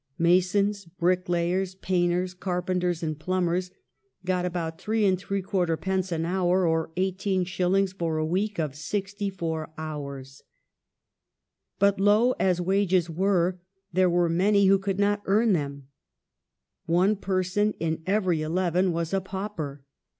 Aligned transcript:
Masons, 0.17 0.85
bricklayers, 0.85 1.75
painters, 1.75 2.33
carpenters, 2.33 3.03
and 3.03 3.19
plumbers 3.19 3.69
got 4.25 4.45
about 4.45 4.79
3fd. 4.79 6.11
an 6.15 6.25
hour 6.25 6.65
or 6.67 6.89
18s. 6.97 7.93
for 7.93 8.17
a 8.17 8.25
week 8.25 8.57
of 8.59 8.73
sixty 8.75 9.29
four 9.29 9.69
hours. 9.77 10.41
But, 11.77 11.99
low 11.99 12.31
as 12.39 12.59
wages 12.59 13.11
were, 13.11 13.59
there 13.93 14.09
were 14.09 14.27
many 14.27 14.65
who 14.65 14.79
could 14.79 14.97
not 14.97 15.21
earn 15.27 15.53
them. 15.53 15.87
One 16.87 17.15
person 17.15 17.75
in 17.79 18.01
every 18.07 18.41
eleven 18.41 18.91
was 18.93 19.13
a 19.13 19.21
pauper. 19.21 19.83